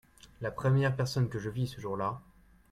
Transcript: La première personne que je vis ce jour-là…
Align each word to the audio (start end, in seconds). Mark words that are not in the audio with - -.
La 0.41 0.49
première 0.49 0.95
personne 0.95 1.29
que 1.29 1.37
je 1.37 1.51
vis 1.51 1.67
ce 1.67 1.79
jour-là… 1.79 2.19